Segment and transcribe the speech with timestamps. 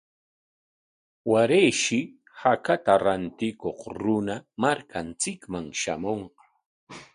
[1.31, 1.99] Warayshi
[2.41, 6.43] hakata rantikuq runa markanchikman shamunqa.